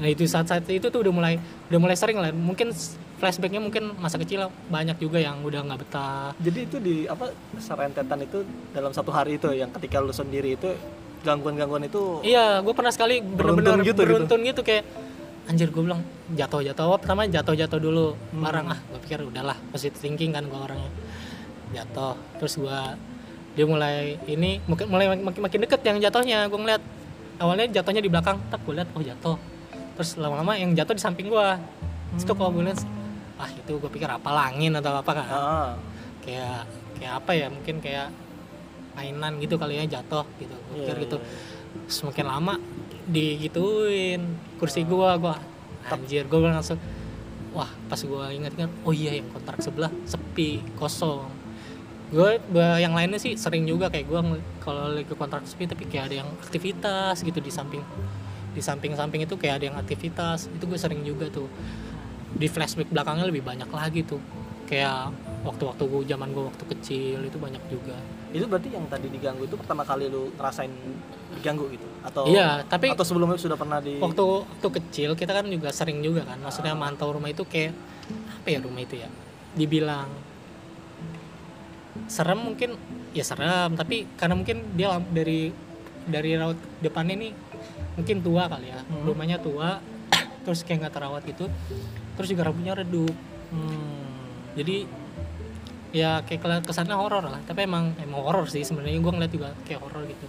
nah 0.00 0.08
itu 0.08 0.24
saat 0.24 0.48
saat 0.48 0.64
itu 0.68 0.88
tuh 0.88 1.00
udah 1.04 1.12
mulai 1.12 1.34
udah 1.68 1.80
mulai 1.80 1.96
sering 1.96 2.16
lah. 2.20 2.32
Mungkin 2.32 2.72
flashbacknya 3.20 3.60
mungkin 3.60 3.92
masa 4.00 4.16
kecil 4.16 4.48
banyak 4.72 4.96
juga 4.96 5.20
yang 5.20 5.44
udah 5.44 5.60
nggak 5.60 5.80
betah. 5.84 6.32
Jadi 6.40 6.58
itu 6.64 6.76
di 6.80 6.96
apa 7.04 7.28
serentetan 7.60 8.24
itu 8.24 8.40
dalam 8.72 8.92
satu 8.96 9.12
hari 9.12 9.36
itu 9.36 9.52
yang 9.52 9.68
ketika 9.76 10.00
lu 10.00 10.12
sendiri 10.12 10.56
itu 10.56 10.72
gangguan-gangguan 11.20 11.84
itu 11.84 12.24
Iya, 12.24 12.64
gue 12.64 12.72
pernah 12.72 12.88
sekali 12.88 13.20
bener-bener 13.20 13.76
Beruntun 13.76 13.84
gitu, 13.84 14.00
beruntun 14.08 14.40
gitu, 14.40 14.60
kayak 14.64 14.88
anjir 15.50 15.66
gue 15.74 15.82
bilang 15.82 15.98
jatuh 16.38 16.62
jatuh 16.62 16.94
pertama 16.94 17.26
jatuh 17.26 17.58
jatuh 17.58 17.82
dulu. 17.82 18.14
Hmm. 18.14 18.46
barang 18.46 18.66
ah 18.70 18.78
gue 18.78 19.00
pikir 19.02 19.18
udahlah 19.26 19.58
positive 19.74 19.98
thinking 19.98 20.30
kan 20.30 20.46
gue 20.46 20.54
orangnya. 20.54 20.90
Jatuh 21.74 22.14
terus 22.38 22.54
gua 22.54 22.94
dia 23.58 23.66
mulai 23.66 24.14
ini 24.30 24.62
mungkin 24.70 24.86
mulai 24.86 25.10
makin 25.10 25.42
makin 25.42 25.58
deket 25.66 25.82
yang 25.82 25.98
jatuhnya 25.98 26.46
gua 26.46 26.58
ngeliat. 26.62 26.82
Awalnya 27.42 27.66
jatuhnya 27.82 28.02
di 28.04 28.10
belakang 28.10 28.38
tak 28.46 28.62
gua 28.62 28.82
lihat 28.82 28.88
oh 28.94 29.02
jatuh. 29.02 29.36
Terus 29.98 30.10
lama-lama 30.22 30.54
yang 30.54 30.70
jatuh 30.78 30.94
di 30.94 31.02
samping 31.02 31.26
gua. 31.26 31.58
Terus 32.14 32.24
tuh 32.30 32.34
kalau 32.38 32.54
gua 32.54 32.70
lihat 32.70 32.82
ah 33.42 33.50
itu 33.50 33.72
gua 33.74 33.90
pikir 33.90 34.06
apa 34.06 34.30
langin 34.30 34.70
atau 34.78 35.02
apa 35.02 35.10
kan? 35.14 35.26
Ah, 35.26 35.70
kayak 36.22 36.62
kayak 36.98 37.14
apa 37.18 37.30
ya 37.34 37.46
mungkin 37.50 37.82
kayak 37.82 38.08
mainan 38.94 39.38
gitu 39.40 39.54
kali 39.56 39.80
ya 39.80 39.84
jatuh 39.98 40.26
gitu 40.36 40.52
iya, 40.52 40.74
pikir 40.84 40.94
gitu. 41.08 41.16
iya. 41.16 41.86
semakin 41.86 42.26
lama 42.26 42.54
digituin. 43.10 44.22
Kursi 44.56 44.86
gua 44.86 45.18
gua 45.18 45.36
anjir 45.90 46.24
gua 46.30 46.38
bilang 46.46 46.56
langsung 46.62 46.78
wah 47.50 47.68
pas 47.90 47.98
gua 48.06 48.30
ingat-ingat 48.30 48.70
oh 48.86 48.94
iya 48.94 49.18
yang 49.18 49.28
kontrak 49.34 49.58
sebelah 49.60 49.92
sepi 50.06 50.62
kosong. 50.78 51.26
Gue 52.10 52.42
yang 52.82 52.90
lainnya 52.90 53.22
sih 53.22 53.38
sering 53.38 53.70
juga 53.70 53.86
kayak 53.86 54.06
gua 54.10 54.20
ngel- 54.22 54.46
kalau 54.58 54.90
lagi 54.90 55.14
kontrak 55.14 55.46
sepi 55.46 55.70
tapi 55.70 55.86
kayak 55.86 56.10
ada 56.10 56.16
yang 56.26 56.28
aktivitas 56.42 57.22
gitu 57.22 57.38
di 57.38 57.54
samping 57.54 57.82
di 58.50 58.58
samping-samping 58.58 59.30
itu 59.30 59.38
kayak 59.38 59.62
ada 59.62 59.64
yang 59.70 59.78
aktivitas 59.78 60.50
itu 60.50 60.64
gue 60.66 60.74
sering 60.74 61.06
juga 61.06 61.30
tuh. 61.30 61.46
Di 62.34 62.50
flashback 62.50 62.90
belakangnya 62.90 63.30
lebih 63.30 63.46
banyak 63.46 63.70
lagi 63.70 64.02
tuh. 64.02 64.18
Kayak 64.66 65.14
waktu-waktu 65.46 65.82
gue 65.86 66.02
zaman 66.10 66.34
gue 66.34 66.44
waktu 66.50 66.64
kecil 66.74 67.18
itu 67.26 67.38
banyak 67.38 67.62
juga. 67.70 67.94
Itu 68.34 68.50
berarti 68.50 68.74
yang 68.74 68.86
tadi 68.90 69.06
diganggu 69.06 69.46
itu 69.46 69.54
pertama 69.54 69.86
kali 69.86 70.10
lu 70.10 70.34
ngerasain 70.34 70.70
diganggu 71.38 71.70
gitu 71.70 71.89
atau 72.00 72.24
iya 72.32 72.64
tapi 72.64 72.88
atau 72.88 73.04
sebelumnya 73.04 73.36
sudah 73.36 73.60
pernah 73.60 73.76
di 73.76 74.00
waktu 74.00 74.24
waktu 74.24 74.68
kecil 74.80 75.10
kita 75.12 75.36
kan 75.36 75.46
juga 75.52 75.68
sering 75.68 76.00
juga 76.00 76.24
kan 76.24 76.40
maksudnya 76.40 76.72
mantau 76.72 77.12
rumah 77.12 77.28
itu 77.28 77.44
kayak 77.44 77.76
apa 78.40 78.48
ya 78.48 78.58
rumah 78.64 78.80
itu 78.80 78.96
ya? 78.96 79.08
Dibilang 79.52 80.08
serem 82.08 82.40
mungkin 82.40 82.78
ya 83.12 83.22
serem 83.26 83.76
tapi 83.76 84.08
karena 84.16 84.34
mungkin 84.38 84.74
dia 84.74 84.96
dari 85.12 85.52
dari 86.08 86.30
raut 86.40 86.56
depannya 86.80 87.28
nih 87.28 87.32
mungkin 88.00 88.16
tua 88.24 88.48
kali 88.48 88.72
ya. 88.72 88.80
Hmm. 88.80 89.04
rumahnya 89.04 89.36
tua 89.42 89.84
terus 90.48 90.64
kayak 90.64 90.88
nggak 90.88 90.94
terawat 90.96 91.22
gitu 91.28 91.52
terus 92.16 92.28
juga 92.32 92.48
rambutnya 92.48 92.76
redup. 92.76 93.14
Hmm. 93.50 94.06
jadi 94.54 94.86
ya 95.90 96.22
kayak 96.22 96.62
kesannya 96.62 96.94
horor 96.94 97.26
lah. 97.26 97.42
Tapi 97.42 97.66
emang 97.66 97.98
emang 97.98 98.22
horor 98.22 98.46
sih 98.46 98.62
sebenarnya. 98.62 99.02
Gue 99.02 99.10
ngeliat 99.10 99.32
juga 99.34 99.48
kayak 99.66 99.82
horor 99.82 100.06
gitu 100.06 100.26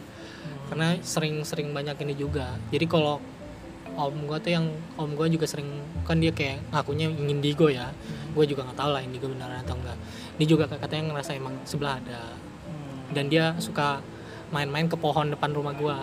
karena 0.72 0.96
sering-sering 1.04 1.76
banyak 1.76 2.00
ini 2.00 2.16
juga. 2.16 2.56
Jadi 2.72 2.88
kalau 2.88 3.20
om 3.92 4.16
gue 4.24 4.40
tuh 4.40 4.56
yang 4.56 4.72
om 4.96 5.12
gue 5.12 5.28
juga 5.28 5.44
sering 5.44 5.68
kan 6.08 6.16
dia 6.16 6.32
kayak 6.32 6.64
ngakunya 6.72 7.12
indigo 7.12 7.68
ya. 7.68 7.92
Gue 8.32 8.48
juga 8.48 8.64
nggak 8.64 8.80
tahu 8.80 8.90
lah 8.90 9.04
indigo 9.04 9.28
beneran 9.28 9.60
atau 9.60 9.76
enggak. 9.76 10.00
Dia 10.40 10.48
juga 10.48 10.64
katanya 10.66 11.12
ngerasa 11.12 11.36
emang 11.36 11.60
sebelah 11.68 12.00
ada. 12.00 12.40
Hmm. 12.64 13.12
dan 13.12 13.28
dia 13.28 13.52
suka 13.60 14.00
main-main 14.48 14.88
ke 14.88 14.96
pohon 14.96 15.28
depan 15.28 15.52
rumah 15.52 15.76
gue 15.76 15.98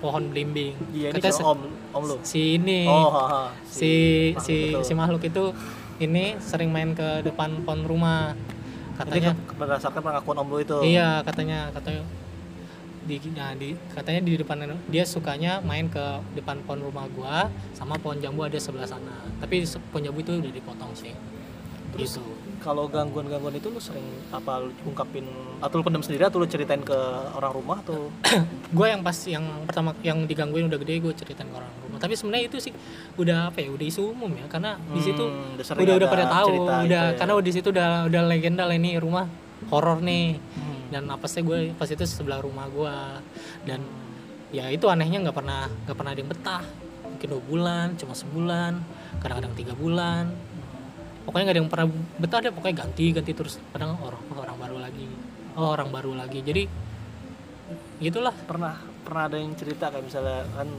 pohon 0.00 0.32
belimbing. 0.32 0.72
Iya 0.88 1.12
Katanya 1.12 1.36
se- 1.36 1.44
om 1.44 1.60
om 1.92 2.02
lu. 2.02 2.16
si 2.24 2.56
ini. 2.56 2.88
Oh, 2.88 3.12
ha, 3.12 3.24
ha. 3.28 3.42
si 3.62 3.92
makhluk 4.32 4.40
si 4.40 4.56
si 4.80 4.92
makhluk 4.96 5.22
itu 5.22 5.44
ini 6.00 6.40
sering 6.40 6.72
main 6.72 6.96
ke 6.96 7.20
depan 7.20 7.60
pohon 7.60 7.84
rumah. 7.84 8.32
Katanya 8.96 9.36
ke- 9.36 9.52
berdasarkan 9.56 10.00
pengakuan 10.00 10.36
om 10.40 10.48
lu 10.48 10.58
itu. 10.60 10.76
Iya 10.80 11.20
katanya 11.20 11.68
katanya 11.72 12.00
di, 13.04 13.16
nah, 13.36 13.52
di 13.52 13.76
katanya 13.92 14.20
di 14.24 14.32
depan 14.40 14.56
dia 14.88 15.04
sukanya 15.04 15.60
main 15.60 15.86
ke 15.92 16.00
depan 16.34 16.64
pohon 16.64 16.80
rumah 16.88 17.04
gua 17.12 17.52
sama 17.76 18.00
pohon 18.00 18.16
jambu 18.18 18.44
ada 18.48 18.56
sebelah 18.56 18.88
sana. 18.88 19.24
Tapi 19.40 19.64
pohon 19.92 20.02
jambu 20.08 20.20
itu 20.24 20.32
udah 20.40 20.52
dipotong 20.52 20.92
sih. 20.96 21.12
Terus 21.94 22.18
gitu. 22.18 22.26
kalau 22.58 22.90
gangguan-gangguan 22.90 23.54
itu 23.54 23.70
lu 23.70 23.78
sering 23.78 24.02
apa 24.34 24.66
lu 24.66 24.74
ungkapin 24.82 25.22
atau 25.62 25.78
lu 25.78 25.84
pendam 25.86 26.02
sendiri 26.02 26.26
atau 26.26 26.42
lu 26.42 26.46
ceritain 26.50 26.82
ke 26.82 26.98
orang 27.38 27.54
rumah 27.54 27.78
atau? 27.86 28.10
Gue 28.76 28.90
yang 28.90 29.06
pas 29.06 29.14
yang 29.30 29.46
pertama 29.70 29.94
yang 30.02 30.26
digangguin 30.26 30.66
udah 30.66 30.80
gede 30.82 30.98
gue 30.98 31.14
ceritain 31.14 31.46
ke 31.46 31.54
orang 31.54 31.70
rumah. 31.86 32.02
Tapi 32.02 32.18
sebenarnya 32.18 32.50
itu 32.50 32.58
sih 32.58 32.74
udah 33.14 33.54
apa 33.54 33.62
ya 33.62 33.70
udah 33.70 33.86
isu 33.86 34.10
umum 34.10 34.34
ya 34.34 34.50
karena 34.50 34.74
di 34.90 34.98
situ 34.98 35.22
Hmm, 35.22 35.54
udah 35.54 35.62
udah 35.62 35.78
udah 35.78 35.94
ada 35.94 36.06
pada 36.10 36.24
tahu 36.26 36.48
udah 36.66 37.04
ya. 37.14 37.14
karena 37.14 37.32
di 37.38 37.52
situ 37.54 37.68
udah 37.70 37.88
udah 38.10 38.22
legenda 38.26 38.62
lah 38.66 38.74
ini 38.74 38.98
rumah 38.98 39.30
horor 39.70 40.02
nih. 40.02 40.34
Hmm. 40.58 40.73
Dan 40.94 41.10
apa 41.10 41.26
sih 41.26 41.42
gue 41.42 41.74
pas 41.74 41.90
itu 41.90 42.06
sebelah 42.06 42.38
rumah 42.38 42.70
gue. 42.70 42.96
Dan 43.66 43.82
ya 44.54 44.70
itu 44.70 44.86
anehnya 44.86 45.26
nggak 45.26 45.34
pernah 45.34 45.66
nggak 45.66 45.96
pernah 45.98 46.10
ada 46.14 46.20
yang 46.22 46.30
betah. 46.30 46.64
Mungkin 47.02 47.26
dua 47.26 47.42
bulan 47.42 47.86
cuma 47.98 48.14
sebulan 48.14 48.72
kadang-kadang 49.18 49.54
tiga 49.58 49.74
bulan. 49.74 50.30
Pokoknya 51.26 51.50
nggak 51.50 51.56
ada 51.58 51.62
yang 51.66 51.72
pernah 51.72 51.86
betah 52.22 52.38
deh 52.46 52.52
pokoknya 52.54 52.76
ganti 52.86 53.06
ganti 53.10 53.32
terus. 53.34 53.58
Kadang 53.74 53.98
orang 53.98 54.22
oh, 54.22 54.38
orang 54.38 54.56
baru 54.62 54.76
lagi. 54.78 55.06
Oh 55.58 55.68
orang 55.74 55.90
baru 55.90 56.12
lagi. 56.14 56.38
Jadi 56.46 56.62
gitulah. 57.98 58.34
Pernah 58.46 58.78
pernah 59.02 59.26
ada 59.26 59.34
yang 59.34 59.50
cerita 59.58 59.90
kayak 59.90 60.06
misalnya 60.06 60.46
kan 60.54 60.70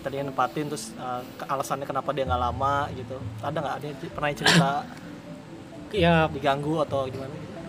tadi 0.00 0.16
yang 0.16 0.32
nempatin 0.32 0.66
terus 0.66 0.90
uh, 0.96 1.22
alasannya 1.46 1.86
kenapa 1.86 2.10
dia 2.10 2.26
nggak 2.26 2.42
lama 2.50 2.90
gitu. 2.98 3.14
Ada 3.46 3.56
nggak? 3.62 3.74
Ada 3.78 3.86
pernah 4.10 4.28
cerita 4.34 4.70
ya. 6.02 6.26
diganggu 6.26 6.82
atau 6.82 7.06
gimana? 7.06 7.30
gitu? 7.30 7.59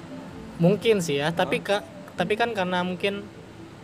Mungkin 0.61 1.01
sih 1.01 1.17
ya 1.17 1.33
tapi 1.33 1.59
ka- 1.59 1.83
tapi 2.13 2.33
kan 2.35 2.53
karena 2.53 2.79
mungkin 2.81 3.25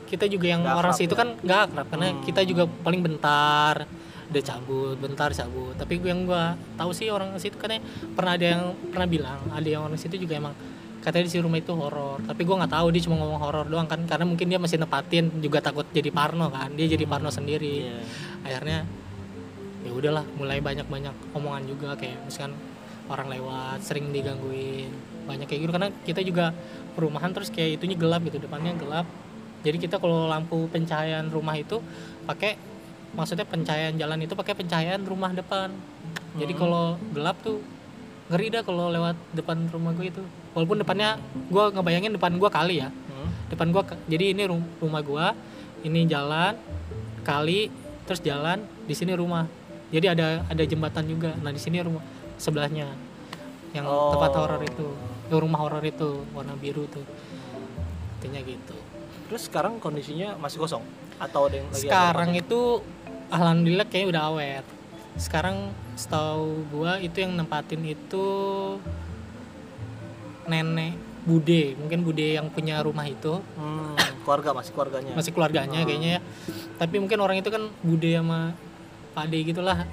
kita 0.06 0.24
juga 0.26 0.48
yang 0.48 0.62
Nggak 0.62 0.78
orang 0.78 0.94
situ 0.94 1.12
ya? 1.12 1.20
kan 1.20 1.30
nggak 1.36 1.60
akrab 1.66 1.88
karena 1.90 2.08
Hmm. 2.08 2.22
kita 2.24 2.42
juga 2.44 2.64
paling 2.64 3.02
bentar 3.02 3.84
udah 4.28 4.44
cabut 4.46 4.96
bentar 4.98 5.30
cabut 5.32 5.74
tapi 5.74 5.98
gue 5.98 6.08
yang 6.08 6.24
gua 6.24 6.44
tahu 6.76 6.92
sih 6.92 7.08
orang 7.08 7.32
situ 7.38 7.56
katanya 7.56 7.80
pernah 8.12 8.36
ada 8.36 8.46
yang 8.46 8.64
pernah 8.86 9.08
bilang 9.08 9.40
ada 9.50 9.64
yang 9.66 9.82
orang 9.82 9.96
situ 9.96 10.16
juga 10.18 10.36
emang 10.36 10.52
katanya 11.00 11.24
di 11.24 11.32
si 11.32 11.40
rumah 11.40 11.56
itu 11.56 11.72
horor 11.72 12.20
tapi 12.22 12.44
gua 12.44 12.60
nggak 12.62 12.74
tahu 12.74 12.88
dia 12.92 13.02
cuma 13.02 13.16
ngomong 13.18 13.40
horor 13.40 13.66
doang 13.66 13.88
kan 13.88 14.04
karena 14.04 14.24
mungkin 14.24 14.46
dia 14.46 14.60
masih 14.60 14.78
nepatin 14.78 15.32
juga 15.38 15.60
takut 15.62 15.88
jadi 15.90 16.08
parno 16.10 16.48
kan 16.48 16.70
dia 16.70 16.86
jadi 16.86 17.04
parno 17.04 17.28
sendiri 17.30 17.88
Iya. 17.88 17.98
akhirnya 18.44 18.80
ya 19.82 19.92
udahlah 19.94 20.24
mulai 20.36 20.60
banyak 20.60 20.84
banyak 20.86 21.16
omongan 21.32 21.64
juga 21.66 21.96
kayak 21.96 22.20
misalkan 22.22 22.52
orang 23.08 23.28
lewat 23.32 23.84
sering 23.84 24.12
digangguin 24.12 24.92
banyak 25.28 25.48
kayak 25.48 25.62
gitu. 25.68 25.72
Karena 25.72 25.90
kita 26.04 26.22
juga 26.24 26.52
perumahan 26.94 27.32
terus 27.32 27.52
kayak 27.52 27.82
itunya 27.82 27.96
gelap 27.96 28.24
gitu 28.24 28.38
depannya 28.38 28.76
gelap. 28.76 29.08
Jadi 29.66 29.78
kita 29.82 29.98
kalau 29.98 30.30
lampu 30.30 30.70
pencahayaan 30.70 31.28
rumah 31.28 31.58
itu 31.58 31.82
pakai 32.24 32.56
maksudnya 33.12 33.44
pencahayaan 33.44 33.98
jalan 33.98 34.20
itu 34.24 34.34
pakai 34.36 34.54
pencahayaan 34.54 35.04
rumah 35.04 35.34
depan. 35.34 35.74
Jadi 36.38 36.54
Hmm. 36.54 36.62
kalau 36.62 36.86
gelap 37.12 37.36
tuh 37.42 37.60
ngeri 38.28 38.52
dah 38.52 38.62
kalau 38.62 38.92
lewat 38.92 39.16
depan 39.34 39.68
rumah 39.72 39.92
gue 39.96 40.12
itu. 40.12 40.24
Walaupun 40.54 40.84
depannya 40.84 41.18
gue 41.48 41.64
ngebayangin 41.74 42.12
depan 42.16 42.36
gue 42.38 42.50
kali 42.50 42.84
ya. 42.84 42.90
Hmm. 42.92 43.30
depan 43.48 43.72
gua 43.72 43.80
ke- 43.88 43.96
jadi 44.12 44.36
ini 44.36 44.44
rum- 44.44 44.68
rumah 44.78 45.00
gua 45.00 45.32
ini 45.80 46.04
jalan 46.04 46.60
kali 47.24 47.72
terus 48.04 48.20
jalan 48.20 48.60
di 48.84 48.92
sini 48.92 49.16
rumah. 49.16 49.48
Jadi 49.88 50.04
ada 50.04 50.44
ada 50.44 50.64
jembatan 50.64 51.08
juga. 51.08 51.32
Nah 51.40 51.52
di 51.52 51.60
sini 51.60 51.80
rumah 51.80 52.04
sebelahnya. 52.38 52.94
Yang 53.74 53.86
Oh. 53.86 54.16
tempat 54.16 54.32
horor 54.34 54.62
itu. 54.64 54.88
Rumah 55.28 55.60
horor 55.60 55.84
itu 55.84 56.24
warna 56.32 56.56
biru 56.56 56.88
tuh. 56.88 57.04
Intinya 58.18 58.42
gitu. 58.42 58.78
Terus 59.28 59.52
sekarang 59.52 59.78
kondisinya 59.78 60.40
masih 60.40 60.58
kosong? 60.58 60.82
Atau 61.20 61.52
ada 61.52 61.60
yang 61.60 61.68
lagi 61.68 61.76
ada 61.76 61.84
sekarang 61.84 62.30
yang 62.32 62.42
itu 62.46 62.60
alhamdulillah 63.28 63.86
kayaknya 63.86 64.10
udah 64.16 64.24
awet. 64.32 64.66
Sekarang 65.18 65.74
setahu 65.98 66.64
gua 66.72 67.02
itu 67.02 67.20
yang 67.20 67.36
nempatin 67.36 67.84
itu 67.84 68.26
nenek 70.48 70.96
bude. 71.28 71.76
Mungkin 71.76 72.00
bude 72.08 72.40
yang 72.40 72.48
punya 72.48 72.80
rumah 72.80 73.04
itu. 73.04 73.44
Hmm, 73.60 73.98
keluarga 74.24 74.56
masih 74.56 74.72
keluarganya. 74.72 75.12
Masih 75.12 75.32
keluarganya 75.36 75.80
Hmm. 75.84 75.88
kayaknya 75.88 76.10
ya. 76.18 76.22
Tapi 76.80 76.96
mungkin 76.98 77.20
orang 77.20 77.38
itu 77.38 77.50
kan 77.52 77.68
bude 77.84 78.08
sama 78.08 78.56
Pak 79.12 79.26
De 79.28 79.38
gitulah. 79.44 79.84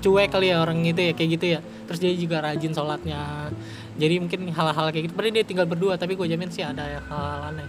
Cuek 0.00 0.32
kali 0.32 0.48
ya 0.48 0.64
orang 0.64 0.80
itu 0.82 0.98
ya 0.98 1.12
kayak 1.12 1.30
gitu 1.36 1.46
ya 1.46 1.60
terus 1.90 1.98
dia 1.98 2.14
juga 2.14 2.38
rajin 2.38 2.70
sholatnya. 2.70 3.50
Jadi 3.98 4.22
mungkin 4.22 4.54
hal-hal 4.54 4.86
kayak 4.94 5.10
gitu 5.10 5.14
padahal 5.18 5.34
dia 5.34 5.42
tinggal 5.42 5.66
berdua 5.66 5.98
tapi 5.98 6.14
gue 6.14 6.22
jamin 6.30 6.46
sih 6.46 6.62
ada 6.62 6.86
hal-hal 6.86 7.50
aneh. 7.50 7.66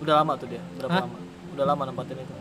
Udah 0.00 0.24
lama 0.24 0.40
tuh 0.40 0.48
dia? 0.48 0.64
Berapa 0.80 0.88
Hah? 0.88 1.04
lama? 1.04 1.18
Udah 1.52 1.64
lama 1.68 1.82
nempatin 1.84 2.16
itu? 2.16 2.34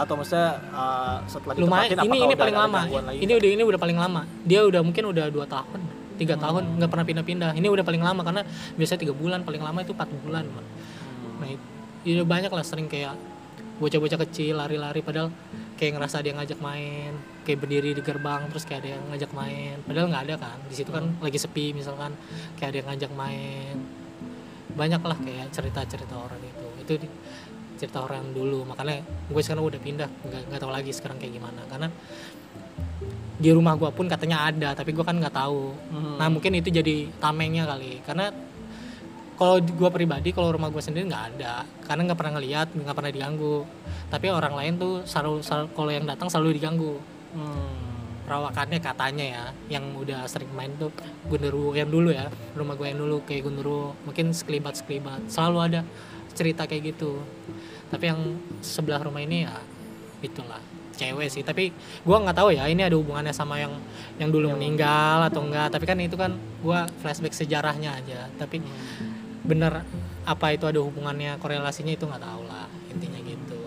Atau 0.00 0.16
maksudnya 0.16 0.64
uh, 0.72 1.20
setelah 1.28 1.54
lumayan 1.60 2.00
ini 2.08 2.18
ini 2.24 2.34
paling 2.40 2.56
lama. 2.56 2.80
ini 3.12 3.32
udah 3.36 3.50
ini 3.52 3.62
udah 3.68 3.80
paling 3.84 3.98
lama. 4.00 4.24
Dia 4.48 4.64
udah 4.64 4.80
mungkin 4.80 5.04
udah 5.12 5.28
dua 5.28 5.44
tahun 5.44 5.80
tiga 6.16 6.40
tahun 6.40 6.80
nggak 6.80 6.88
pernah 6.88 7.04
pindah-pindah. 7.04 7.50
Ini 7.60 7.68
udah 7.68 7.84
paling 7.84 8.00
lama 8.00 8.24
karena 8.24 8.48
biasanya 8.80 9.00
tiga 9.04 9.12
bulan 9.12 9.44
paling 9.44 9.60
lama 9.60 9.84
itu 9.84 9.92
empat 9.92 10.08
bulan. 10.24 10.48
Hmm. 10.48 11.36
nah 11.36 11.48
itu 11.52 11.64
ya 12.08 12.24
banyak 12.24 12.48
lah 12.48 12.64
sering 12.64 12.88
kayak 12.88 13.12
bocah-bocah 13.74 14.18
kecil 14.28 14.62
lari-lari 14.62 15.02
padahal 15.02 15.34
kayak 15.74 15.98
ngerasa 15.98 16.22
dia 16.22 16.32
ngajak 16.38 16.62
main 16.62 17.10
kayak 17.42 17.58
berdiri 17.60 17.90
di 17.92 18.02
gerbang 18.02 18.46
terus 18.48 18.64
kayak 18.64 18.86
ada 18.86 18.88
yang 18.96 19.04
ngajak 19.12 19.30
main. 19.34 19.76
Padahal 19.84 20.06
nggak 20.10 20.24
ada 20.30 20.34
kan 20.40 20.58
di 20.70 20.74
situ 20.74 20.90
kan 20.90 21.04
lagi 21.20 21.38
sepi 21.38 21.76
misalkan 21.76 22.16
kayak 22.56 22.68
ada 22.72 22.76
yang 22.80 22.88
ngajak 22.94 23.12
main. 23.12 23.76
Banyak 24.74 25.02
lah 25.04 25.18
kayak 25.20 25.46
cerita-cerita 25.52 26.14
orang 26.14 26.40
itu. 26.40 26.66
Itu 26.82 26.92
di- 27.04 27.14
cerita 27.74 28.06
orang 28.06 28.32
dulu. 28.32 28.64
Makanya 28.64 29.02
gue 29.04 29.42
sekarang 29.42 29.66
udah 29.66 29.80
pindah 29.82 30.08
nggak 30.08 30.42
nggak 30.50 30.60
tahu 30.62 30.72
lagi 30.72 30.90
sekarang 30.94 31.18
kayak 31.20 31.36
gimana. 31.36 31.60
Karena 31.68 31.88
di 33.34 33.50
rumah 33.50 33.74
gue 33.74 33.90
pun 33.90 34.06
katanya 34.06 34.46
ada 34.46 34.72
tapi 34.72 34.94
gue 34.94 35.04
kan 35.04 35.18
nggak 35.18 35.34
tahu. 35.34 35.74
Hmm. 35.92 36.16
Nah 36.16 36.28
mungkin 36.32 36.54
itu 36.56 36.72
jadi 36.72 37.10
tamengnya 37.20 37.66
kali. 37.68 38.00
Karena 38.06 38.30
kalau 39.34 39.58
gua 39.74 39.90
pribadi 39.90 40.30
kalau 40.30 40.54
rumah 40.54 40.70
gua 40.70 40.82
sendiri 40.82 41.06
nggak 41.10 41.24
ada. 41.36 41.66
Karena 41.86 42.10
nggak 42.10 42.18
pernah 42.18 42.32
ngeliat 42.38 42.68
nggak 42.74 42.96
pernah 42.96 43.12
diganggu. 43.12 43.56
Tapi 44.08 44.26
orang 44.30 44.54
lain 44.54 44.72
tuh 44.78 44.92
selalu, 45.06 45.42
selalu 45.42 45.66
kalau 45.74 45.90
yang 45.90 46.06
datang 46.06 46.28
selalu 46.30 46.58
diganggu. 46.58 46.94
Hmm. 47.34 47.82
perawakannya 48.24 48.80
katanya 48.80 49.24
ya 49.28 49.44
yang 49.76 49.84
udah 50.00 50.24
sering 50.24 50.48
main 50.56 50.72
tuh 50.80 50.88
Gundurwo 51.28 51.76
yang 51.76 51.92
dulu 51.92 52.08
ya 52.08 52.32
rumah 52.56 52.72
gue 52.72 52.88
yang 52.88 52.96
dulu 52.96 53.20
kayak 53.20 53.44
Gundurwo 53.44 53.92
mungkin 54.08 54.32
sekelibat 54.32 54.80
sekelibat 54.80 55.28
selalu 55.28 55.58
ada 55.60 55.80
cerita 56.34 56.66
kayak 56.66 56.94
gitu. 56.94 57.22
Tapi 57.88 58.04
yang 58.10 58.20
sebelah 58.58 59.00
rumah 59.00 59.22
ini 59.22 59.46
ya 59.46 59.54
itulah 60.20 60.60
cewek 60.94 61.28
sih. 61.30 61.42
Tapi 61.46 61.70
gua 62.02 62.22
nggak 62.22 62.36
tahu 62.36 62.50
ya 62.54 62.66
ini 62.66 62.82
ada 62.82 62.98
hubungannya 62.98 63.34
sama 63.34 63.58
yang 63.58 63.74
yang 64.18 64.30
dulu 64.30 64.54
meninggal 64.54 65.26
atau 65.26 65.42
enggak 65.42 65.74
tapi 65.74 65.84
kan 65.86 65.98
itu 65.98 66.14
kan 66.18 66.34
gua 66.62 66.86
flashback 67.02 67.34
sejarahnya 67.34 67.94
aja. 67.98 68.26
Tapi 68.38 68.62
bener 69.44 69.84
apa 70.24 70.46
itu 70.56 70.64
ada 70.64 70.80
hubungannya 70.80 71.36
korelasinya 71.36 71.92
itu 71.92 72.08
nggak 72.08 72.22
tahu 72.24 72.42
lah 72.48 72.64
intinya 72.88 73.20
gitu. 73.20 73.60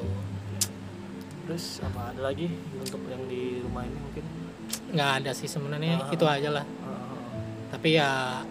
Terus 1.46 1.79
apa 1.86 2.12
ada 2.12 2.22
lagi 2.27 2.50
untuk 2.75 3.00
yang 3.07 3.24
di 3.29 3.62
rumah 3.62 3.86
ini 3.86 3.98
mungkin? 3.98 4.25
nggak 4.67 5.12
ada 5.24 5.31
sih 5.31 5.48
sebenarnya 5.48 6.00
Ah. 6.01 6.12
itu 6.12 6.25
aja 6.27 6.50
lah. 6.51 6.65
Uh, 6.84 7.39
tapi 7.72 7.96
ya 7.96 8.41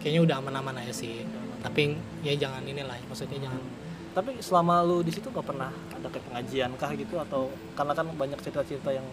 kayaknya 0.00 0.20
udah 0.24 0.36
aman-aman 0.40 0.78
aja 0.80 0.94
sih. 0.94 1.26
Tapi 1.58 1.98
ya 2.22 2.32
jangan 2.38 2.62
inilah 2.64 2.96
maksudnya 3.10 3.36
jangan. 3.42 3.60
Tapi 4.14 4.40
selama 4.40 4.82
lu 4.82 5.02
di 5.04 5.12
situ 5.14 5.30
gak 5.30 5.46
pernah 5.46 5.70
ada 5.94 6.08
kayak 6.10 6.26
pengajian 6.26 6.70
kah 6.74 6.90
gitu? 6.96 7.18
Atau 7.18 7.52
karena 7.76 7.92
kan 7.92 8.06
banyak 8.14 8.38
cerita-cerita 8.40 8.90
yang 8.94 9.04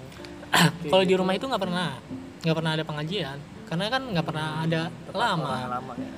kalau 0.94 1.04
di 1.04 1.10
gitu, 1.14 1.20
rumah 1.20 1.34
itu 1.36 1.46
nggak 1.46 1.62
pernah 1.62 2.00
nggak 2.42 2.56
pernah 2.58 2.72
ada 2.78 2.84
pengajian. 2.86 3.38
Karena 3.66 3.86
kan 3.90 4.02
nggak 4.14 4.26
pernah 4.26 4.48
ada 4.64 4.82
tetap 4.88 5.20
lama. 5.20 5.52
lama 5.68 5.94
ya. 5.98 6.12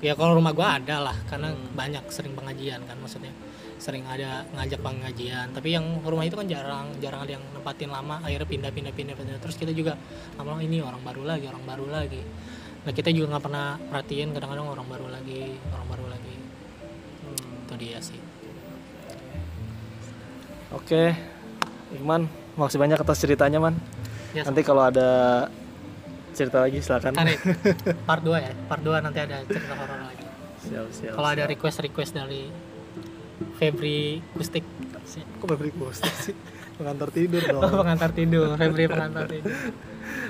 Ya 0.00 0.12
kalau 0.16 0.36
rumah 0.36 0.52
gua 0.52 0.76
ada 0.76 0.96
lah 1.00 1.16
karena 1.28 1.52
Hmm. 1.52 1.76
banyak 1.76 2.04
sering 2.08 2.32
pengajian 2.32 2.80
kan 2.84 2.96
maksudnya 2.96 3.32
sering 3.80 4.04
ada 4.04 4.44
ngajak 4.52 4.80
pengajian 4.80 5.52
tapi 5.52 5.72
yang 5.72 5.84
rumah 6.04 6.24
itu 6.24 6.36
kan 6.36 6.44
jarang 6.44 6.92
jarang 7.00 7.24
ada 7.24 7.32
yang 7.36 7.44
nempatin 7.52 7.88
lama 7.88 8.20
akhirnya 8.20 8.44
pindah 8.44 8.70
pindah 8.72 8.92
pindah 8.92 9.16
pindah 9.16 9.40
terus 9.40 9.56
kita 9.56 9.72
juga 9.72 9.96
lama 10.36 10.60
ini 10.60 10.80
orang 10.80 11.00
baru 11.00 11.24
lagi 11.24 11.44
orang 11.48 11.64
baru 11.64 11.86
lagi 11.88 12.20
nah 12.80 12.92
kita 12.92 13.08
juga 13.08 13.36
nggak 13.36 13.44
pernah 13.44 13.66
perhatiin 13.78 14.28
kadang-kadang 14.32 14.68
orang 14.68 14.88
baru 14.88 15.06
lagi 15.08 15.42
orang 15.68 15.88
baru 15.88 16.06
lagi 16.08 16.36
Hmm. 17.20 17.64
itu 17.64 17.74
dia 17.76 17.98
sih 18.00 18.20
Oke, 20.70 21.10
Iman, 21.92 22.30
makasih 22.54 22.78
banyak 22.78 22.94
atas 22.94 23.18
ceritanya 23.18 23.58
man. 23.58 23.74
ya 24.30 24.46
Nanti 24.46 24.62
kalau 24.62 24.86
ada 24.86 25.50
cerita 26.32 26.58
lagi 26.60 26.78
silakan. 26.78 27.12
Tarik 27.12 27.38
part 28.08 28.22
2 28.22 28.32
ya 28.36 28.52
part 28.66 28.80
2 28.80 29.00
nanti 29.00 29.18
ada 29.18 29.42
cerita 29.44 29.74
horor 29.74 30.00
lagi 30.02 30.24
Siap, 30.60 30.86
siap. 30.90 31.12
kalau 31.16 31.28
ada 31.30 31.44
request 31.44 31.80
request 31.80 32.12
dari 32.12 32.48
Febri 33.56 34.20
Kustik 34.32 34.64
Kok 35.10 35.48
bebri 35.48 35.72
ghosting 35.72 36.14
sih? 36.22 36.36
Pengantar 36.76 37.10
tidur 37.10 37.42
dong. 37.50 37.58
oh, 37.60 37.82
pengantar 37.82 38.10
tidur 38.12 38.54
Febri 38.54 38.86
pengantar 38.86 39.26
tidur 39.32 39.50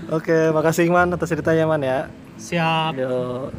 Oke, 0.08 0.48
makasih 0.50 0.86
Iman 0.86 1.12
atas 1.12 1.28
ceritanya 1.28 1.64
man 1.64 1.82
ya. 1.82 1.98
siap 2.36 2.94
Yo. 2.94 3.50